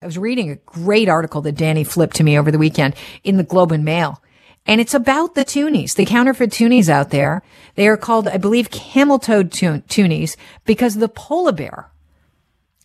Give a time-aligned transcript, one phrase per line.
[0.00, 3.36] I was reading a great article that Danny flipped to me over the weekend in
[3.36, 4.22] the Globe and Mail.
[4.64, 7.42] And it's about the toonies, the counterfeit toonies out there.
[7.74, 11.90] They are called, I believe, camel toed toonies because the polar bear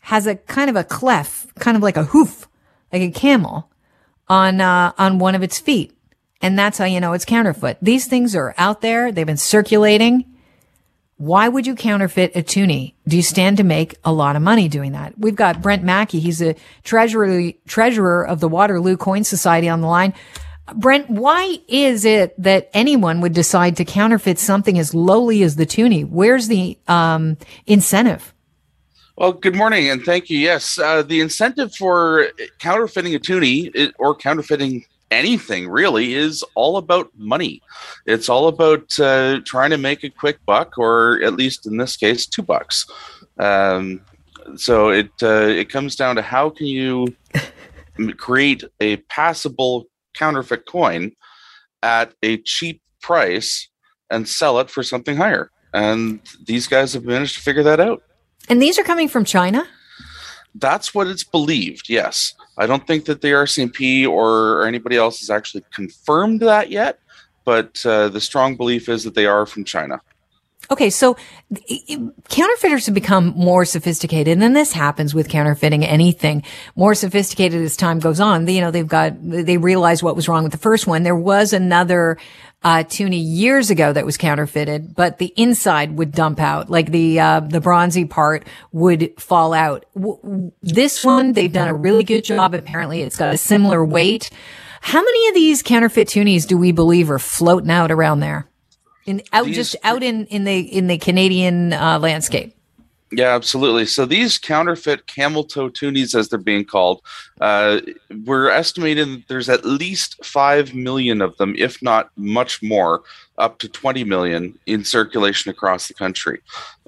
[0.01, 2.47] has a kind of a clef, kind of like a hoof,
[2.91, 3.69] like a camel
[4.27, 5.95] on, uh, on one of its feet.
[6.41, 7.77] And that's how you know it's counterfeit.
[7.79, 9.11] These things are out there.
[9.11, 10.32] They've been circulating.
[11.23, 12.95] Why would you counterfeit a toonie?
[13.07, 15.17] Do you stand to make a lot of money doing that?
[15.17, 16.19] We've got Brent Mackey.
[16.19, 16.53] He's a
[16.83, 20.13] treasurer, treasurer of the Waterloo Coin Society on the line.
[20.75, 25.65] Brent, why is it that anyone would decide to counterfeit something as lowly as the
[25.65, 26.03] toonie?
[26.03, 28.33] Where's the um, incentive?
[29.15, 30.37] Well, good morning and thank you.
[30.37, 32.27] Yes, uh, the incentive for
[32.59, 37.61] counterfeiting a toonie or counterfeiting anything really is all about money.
[38.05, 41.95] It's all about uh, trying to make a quick buck, or at least in this
[41.95, 42.85] case, two bucks.
[43.39, 44.01] Um,
[44.55, 47.15] so it uh, it comes down to how can you
[48.17, 51.11] create a passable counterfeit coin
[51.81, 53.69] at a cheap price
[54.09, 55.49] and sell it for something higher.
[55.73, 58.03] And these guys have managed to figure that out.
[58.49, 59.67] And these are coming from China?
[60.55, 62.33] That's what it's believed, yes.
[62.57, 66.99] I don't think that the RCMP or, or anybody else has actually confirmed that yet,
[67.43, 70.01] but uh, the strong belief is that they are from China.
[70.73, 71.15] Okay, so
[72.29, 76.41] counterfeiters have become more sophisticated, and then this happens with counterfeiting anything.
[76.75, 78.47] More sophisticated as time goes on.
[78.47, 81.03] You know, they've got they realize what was wrong with the first one.
[81.03, 82.17] There was another
[82.63, 87.19] uh, toonie years ago that was counterfeited, but the inside would dump out, like the
[87.19, 89.85] uh, the bronzy part would fall out.
[90.63, 92.55] This one, they've done a really good job.
[92.55, 94.31] Apparently, it's got a similar weight.
[94.81, 98.49] How many of these counterfeit toonies do we believe are floating out around there?
[99.05, 102.55] In out these, just out in in the in the Canadian uh, landscape.
[103.15, 103.85] Yeah, absolutely.
[103.85, 107.03] So these counterfeit camel toe toonies, as they're being called,
[107.41, 107.81] uh,
[108.25, 113.03] we're estimating there's at least five million of them, if not much more,
[113.37, 116.39] up to 20 million in circulation across the country.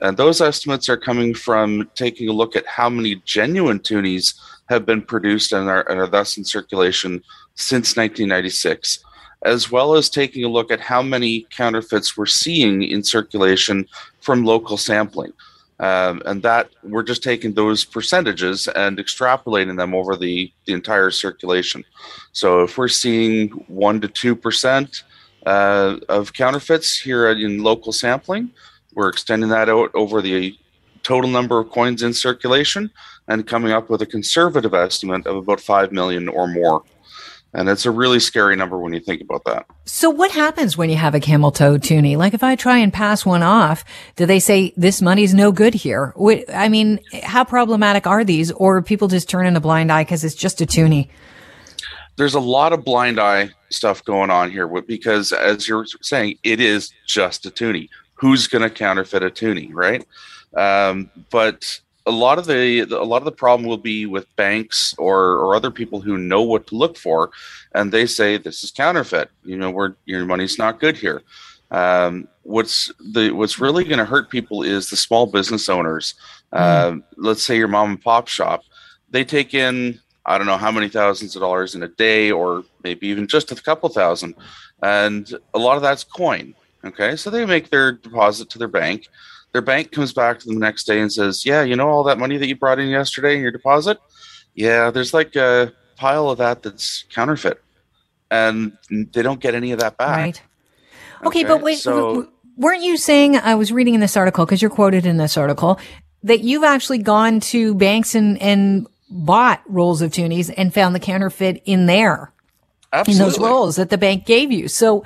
[0.02, 4.34] And those estimates are coming from taking a look at how many genuine toonies
[4.68, 7.22] have been produced and are, and are thus in circulation
[7.54, 9.04] since 1996
[9.46, 13.88] as well as taking a look at how many counterfeits we're seeing in circulation
[14.20, 15.32] from local sampling.
[15.80, 21.12] Um, and that we're just taking those percentages and extrapolating them over the, the entire
[21.12, 21.84] circulation.
[22.32, 25.04] So if we're seeing one to two percent
[25.46, 28.52] uh, of counterfeits here in local sampling,
[28.94, 30.58] we're extending that out over the
[31.04, 32.90] total number of coins in circulation
[33.28, 36.84] and coming up with a conservative estimate of about five million or more.
[37.56, 39.66] And it's a really scary number when you think about that.
[39.86, 42.18] So what happens when you have a camel toe toonie?
[42.18, 43.86] Like if I try and pass one off,
[44.18, 46.14] do they say this money's no good here?
[46.54, 48.52] I mean, how problematic are these?
[48.52, 51.10] Or people just turn in a blind eye because it's just a toonie?
[52.18, 56.60] There's a lot of blind eye stuff going on here because as you're saying, it
[56.60, 57.90] is just a toonie.
[58.16, 60.06] Who's going to counterfeit a toonie, right?
[60.58, 64.94] Um, but a lot of the a lot of the problem will be with banks
[64.98, 67.32] or or other people who know what to look for,
[67.74, 69.30] and they say this is counterfeit.
[69.44, 71.24] You know, where your money's not good here.
[71.72, 76.14] Um, what's the what's really going to hurt people is the small business owners.
[76.54, 76.60] Mm.
[76.60, 78.64] Uh, let's say your mom and pop shop,
[79.10, 82.64] they take in I don't know how many thousands of dollars in a day, or
[82.84, 84.36] maybe even just a couple thousand,
[84.82, 86.56] and a lot of that's coin.
[86.86, 89.08] Okay, so they make their deposit to their bank
[89.56, 92.04] their bank comes back to them the next day and says, "Yeah, you know all
[92.04, 93.98] that money that you brought in yesterday in your deposit?
[94.54, 97.64] Yeah, there's like a pile of that that's counterfeit."
[98.30, 100.18] And they don't get any of that back.
[100.18, 100.42] Right.
[101.22, 104.62] Okay, okay but wait, so, weren't you saying I was reading in this article because
[104.62, 105.80] you're quoted in this article
[106.24, 111.00] that you've actually gone to banks and and bought rolls of toonies and found the
[111.00, 112.34] counterfeit in there.
[112.92, 113.24] Absolutely.
[113.24, 114.68] In those rolls that the bank gave you.
[114.68, 115.06] So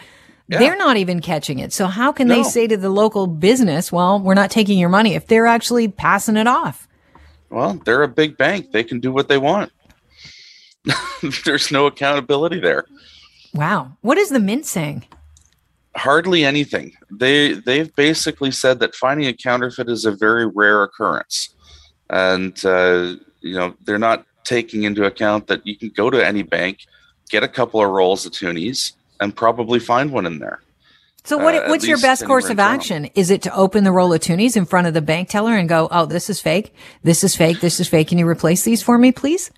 [0.50, 0.58] yeah.
[0.58, 1.72] They're not even catching it.
[1.72, 2.36] So how can no.
[2.36, 5.88] they say to the local business, well, we're not taking your money if they're actually
[5.88, 6.88] passing it off?
[7.52, 8.72] Well, they're a big bank.
[8.72, 9.72] They can do what they want.
[11.46, 12.86] There's no accountability there.
[13.54, 13.96] Wow.
[14.01, 15.06] What is the mint saying?
[15.96, 16.94] Hardly anything.
[17.12, 21.54] They they've basically said that finding a counterfeit is a very rare occurrence,
[22.10, 26.44] and uh, you know they're not taking into account that you can go to any
[26.44, 26.86] bank,
[27.30, 30.62] get a couple of rolls of toonies, and probably find one in there.
[31.24, 33.06] So what, uh, what's your best course of action?
[33.13, 35.68] Is it to open the roll of toonies in front of the bank teller and
[35.68, 36.74] go, "Oh, this is fake.
[37.04, 37.60] This is fake.
[37.60, 38.07] This is fake.
[38.07, 39.51] Can you replace these for me, please?"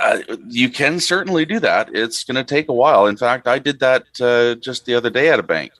[0.00, 0.18] Uh,
[0.48, 1.90] you can certainly do that.
[1.92, 3.06] It's going to take a while.
[3.06, 5.72] In fact, I did that uh, just the other day at a bank.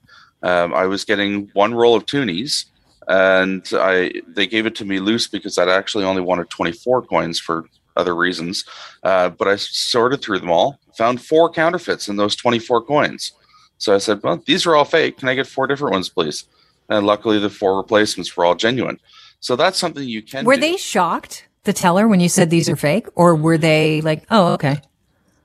[0.42, 2.66] Um, I was getting one roll of toonies,
[3.08, 7.38] and I they gave it to me loose because I'd actually only wanted 24 coins
[7.38, 7.66] for
[7.96, 8.64] other reasons.
[9.02, 13.32] Uh, but I sorted through them all, found four counterfeits in those 24 coins.
[13.78, 15.16] So I said, well, these are all fake.
[15.16, 16.44] Can I get four different ones, please?
[16.90, 19.00] And luckily, the four replacements were all genuine.
[19.40, 20.44] So that's something you can.
[20.44, 20.60] Were do.
[20.60, 24.52] they shocked, the teller, when you said these are fake, or were they like, "Oh,
[24.52, 24.82] okay"?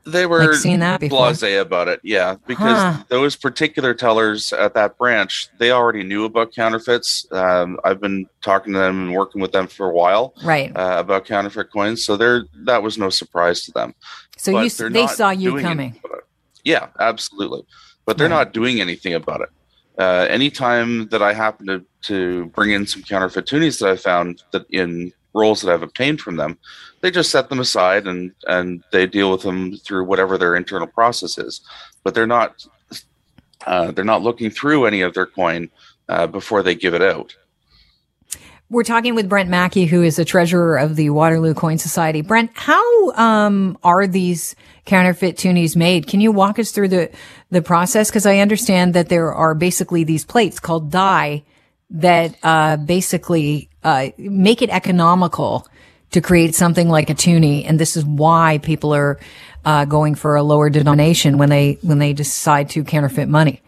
[0.07, 1.29] They were Like seen that before.
[1.29, 3.03] blasé about it, yeah, because Huh.
[3.09, 7.25] those particular tellers at that branch, they already knew about counterfeits.
[7.31, 10.71] Um, I've been talking to them and working with them for a while Right.
[10.75, 13.95] uh, about counterfeit coins, so they're that was no surprise to them.
[14.37, 15.65] So but you, they saw you coming.
[15.79, 16.23] anything about it.
[16.63, 17.63] Yeah, absolutely.
[18.05, 18.35] But they're Right.
[18.45, 19.49] not doing anything about it.
[19.97, 24.43] Uh, anytime that I happen to, to bring in some counterfeit toonies that I found
[24.51, 26.57] that in rolls that I've obtained from them,
[27.01, 30.87] they just set them aside and, and they deal with them through whatever their internal
[30.87, 31.61] process is.
[32.03, 32.65] But they're not
[33.65, 35.69] uh, they're not looking through any of their coin
[36.07, 37.35] uh, before they give it out.
[38.69, 42.21] We're talking with Brent Mackey, who is the treasurer of the Waterloo Coin Society.
[42.21, 44.55] Brent, how um, are these
[44.85, 46.07] counterfeit toonies made?
[46.07, 47.11] Can you walk us through the
[47.51, 48.09] the process?
[48.09, 51.43] Because I understand that there are basically these plates called die
[51.91, 55.65] that uh, basically uh, make it economical
[56.11, 59.19] to create something like a toonie, and this is why people are
[59.63, 63.61] uh, going for a lower denomination when they when they decide to counterfeit money.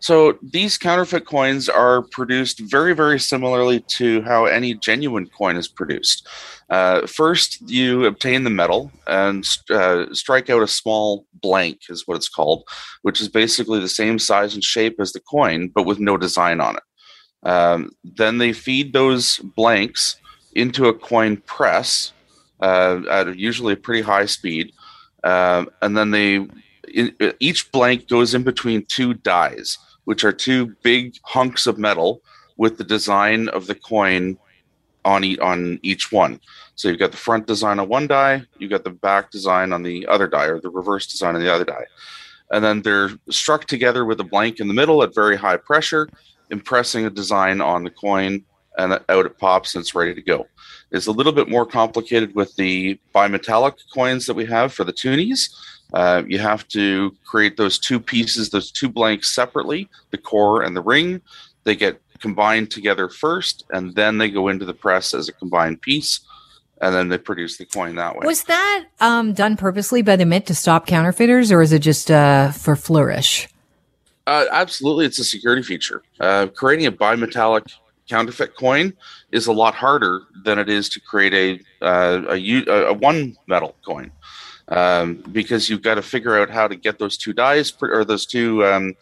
[0.00, 5.66] So these counterfeit coins are produced very, very similarly to how any genuine coin is
[5.66, 6.28] produced.
[6.68, 12.16] Uh, first, you obtain the metal and uh, strike out a small blank, is what
[12.16, 12.64] it's called,
[13.00, 16.60] which is basically the same size and shape as the coin, but with no design
[16.60, 16.82] on it.
[17.44, 20.16] Um, then they feed those blanks
[20.54, 22.12] into a coin press
[22.60, 24.72] uh, at usually a pretty high speed,
[25.24, 26.46] Um and then they
[26.92, 32.22] in, each blank goes in between two dies which are two big hunks of metal
[32.56, 34.38] with the design of the coin
[35.04, 36.40] on e- on each one.
[36.76, 39.82] So you've got the front design on one die, you've got the back design on
[39.82, 41.86] the other die, or the reverse design on the other die.
[42.50, 46.08] And then they're struck together with a blank in the middle at very high pressure,
[46.54, 48.44] impressing a design on the coin,
[48.78, 50.46] and out it pops and it's ready to go.
[50.92, 54.92] It's a little bit more complicated with the bimetallic coins that we have for the
[54.92, 55.50] toonies.
[55.92, 60.76] Uh, you have to create those two pieces, those two blanks separately, the core and
[60.76, 61.20] the ring.
[61.64, 65.82] They get combined together first, and then they go into the press as a combined
[65.82, 66.20] piece,
[66.80, 68.26] and then they produce the coin that way.
[68.26, 72.10] Was that um, done purposely by the Mint to stop counterfeiters, or is it just
[72.10, 73.48] uh, for flourish?
[74.26, 76.02] Uh, absolutely, it's a security feature.
[76.18, 77.74] Uh, creating a bimetallic
[78.08, 78.92] counterfeit coin
[79.32, 81.34] is a lot harder than it is to create
[81.82, 84.10] a uh, a, a, a one metal coin
[84.68, 88.26] um, because you've got to figure out how to get those two dies or those
[88.26, 88.94] two um,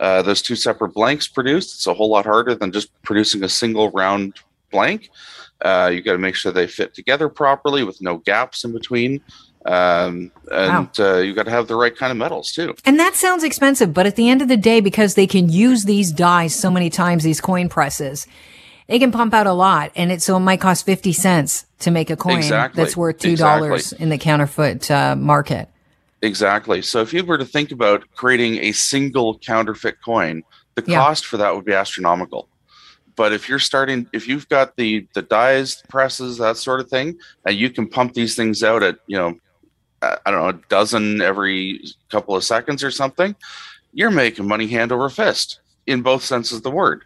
[0.00, 1.74] uh, those two separate blanks produced.
[1.74, 4.34] It's a whole lot harder than just producing a single round
[4.70, 5.10] blank.
[5.64, 9.20] Uh, you got to make sure they fit together properly with no gaps in between.
[9.64, 12.74] Um, and uh, you got to have the right kind of metals too.
[12.84, 15.84] And that sounds expensive, but at the end of the day, because they can use
[15.84, 18.26] these dies so many times, these coin presses,
[18.88, 19.90] they can pump out a lot.
[19.96, 22.82] And it, so it might cost 50 cents to make a coin Exactly.
[22.82, 24.02] that's worth $2 Exactly.
[24.02, 25.68] in the counterfeit uh, market.
[26.20, 26.82] Exactly.
[26.82, 30.42] So if you were to think about creating a single counterfeit coin,
[30.74, 30.98] the Yeah.
[30.98, 32.48] cost for that would be astronomical.
[33.16, 37.16] But if you're starting, if you've got the the dies, presses, that sort of thing,
[37.46, 39.38] and you can pump these things out at you know,
[40.24, 43.34] I don't know, a dozen every couple of seconds or something,
[43.92, 47.04] you're making money hand over fist in both senses of the word.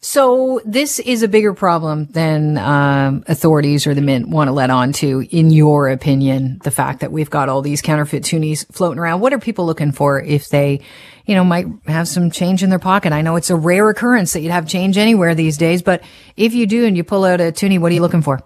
[0.00, 4.70] So this is a bigger problem than um, authorities or the mint want to let
[4.70, 9.00] on to, in your opinion, the fact that we've got all these counterfeit toonies floating
[9.00, 9.20] around.
[9.20, 10.80] What are people looking for if they,
[11.24, 13.12] you know, might have some change in their pocket?
[13.12, 16.04] I know it's a rare occurrence that you'd have change anywhere these days, but
[16.36, 18.40] if you do and you pull out a toonie, what are you looking for?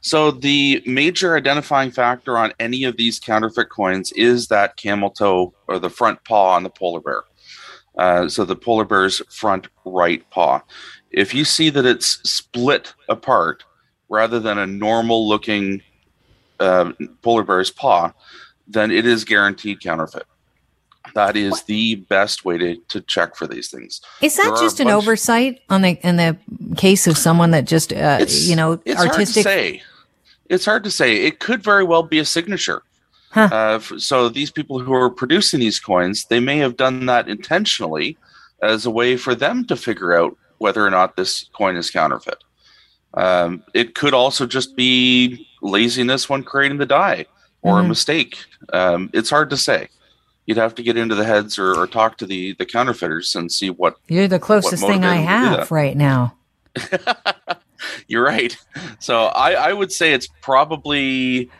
[0.00, 5.52] So the major identifying factor on any of these counterfeit coins is that camel toe
[5.66, 7.22] or the front paw on the polar bear.
[7.96, 10.62] Uh, so the polar bear's front right paw.
[11.10, 13.64] If you see that it's split apart
[14.08, 15.82] rather than a normal looking
[16.60, 18.12] uh, polar bear's paw,
[18.66, 20.26] then it is guaranteed counterfeit.
[21.14, 24.00] That is the best way to, to check for these things.
[24.20, 26.36] Is that are just an oversight on the in the
[26.76, 29.44] case of someone that just uh, you know it's artistic?
[29.46, 29.82] Hard to say.
[30.48, 31.24] It's hard to say.
[31.26, 32.82] It could very well be a signature.
[33.30, 33.48] Huh.
[33.52, 38.16] Uh, so these people who are producing these coins, they may have done that intentionally
[38.62, 42.42] as a way for them to figure out whether or not this coin is counterfeit.
[43.14, 47.26] Um, it could also just be laziness when creating the die
[47.62, 47.88] or a Mhm.
[47.88, 48.38] mistake.
[48.72, 49.88] Um, it's hard to say.
[50.48, 53.52] You'd have to get into the heads or, or talk to the the counterfeiters and
[53.52, 56.36] see what You're the closest thing I motivated them to do have right now.
[58.08, 58.56] You're right.
[58.98, 61.50] So I, I would say it's probably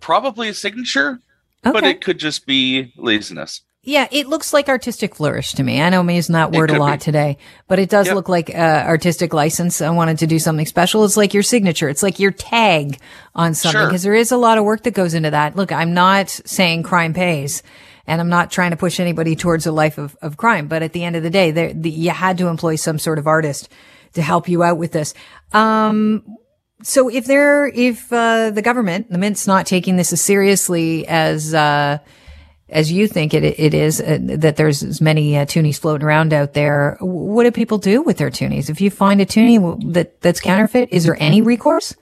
[0.00, 1.20] probably a signature,
[1.66, 1.72] okay.
[1.72, 3.60] but it could just be laziness.
[3.82, 5.82] Yeah, it looks like artistic flourish to me.
[5.82, 7.04] I know I'm using that word a lot be.
[7.04, 8.16] today, but it does yep.
[8.16, 9.82] look like uh, artistic license.
[9.82, 11.04] I wanted to do something special.
[11.04, 11.90] It's like your signature.
[11.90, 12.98] It's like your tag
[13.34, 14.12] on something because sure.
[14.12, 15.54] there is a lot of work that goes into that.
[15.54, 17.62] Look, I'm not saying crime pays
[18.08, 20.94] and I'm not trying to push anybody towards a life of, of crime, but at
[20.94, 23.68] the end of the day, the, you had to employ some sort of artist
[24.14, 25.12] to help you out with this.
[25.52, 26.24] Um,
[26.82, 31.52] so if there, if, uh, the government, the mint's not taking this as seriously as,
[31.52, 31.98] uh,
[32.70, 36.32] as you think it, it is, uh, that there's as many uh, toonies floating around
[36.32, 36.96] out there.
[37.00, 38.70] What do people do with their toonies?
[38.70, 41.94] If you find a toonie that, that's counterfeit, is there any recourse?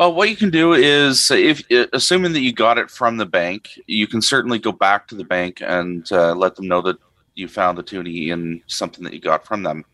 [0.00, 3.68] Well, what you can do is, if assuming that you got it from the bank,
[3.86, 6.96] you can certainly go back to the bank and uh, let them know that
[7.34, 9.84] you found the toonie in something that you got from them,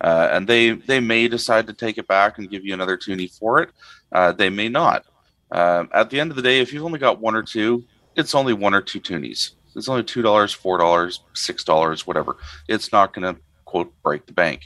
[0.00, 3.26] uh, and they they may decide to take it back and give you another toonie
[3.26, 3.68] for it.
[4.10, 5.04] Uh, they may not.
[5.50, 7.84] Uh, at the end of the day, if you've only got one or two,
[8.16, 9.50] it's only one or two toonies.
[9.76, 12.38] It's only two dollars, four dollars, six dollars, whatever.
[12.68, 14.62] It's not going to quote break the bank.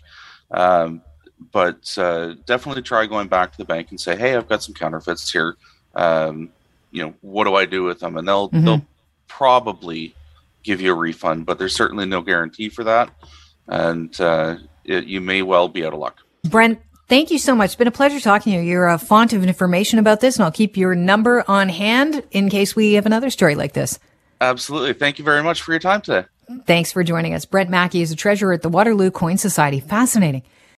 [0.53, 1.03] Um,
[1.53, 4.75] but uh, definitely try going back to the bank and say, "Hey, I've got some
[4.75, 5.57] counterfeits here.
[5.95, 6.51] Um,
[6.91, 8.65] you know, what do I do with them?" And they'll mm-hmm.
[8.65, 8.87] they'll
[9.29, 10.15] probably
[10.63, 13.11] give you a refund, but there's certainly no guarantee for that,
[13.69, 16.19] and uh, it, you may well be out of luck.
[16.45, 17.67] Brent, Thank you so much.
[17.67, 18.65] It's been a pleasure talking to you.
[18.65, 22.49] You're a font of information about this, and I'll keep your number on hand in
[22.51, 24.01] case we have another story like this.
[24.41, 24.93] Absolutely.
[24.93, 26.27] Thank you very much for your time today.
[26.67, 27.45] Thanks for joining us.
[27.45, 29.79] Brent Mackey is a treasurer at the Waterloo Coin Society.
[29.79, 30.43] Fascinating.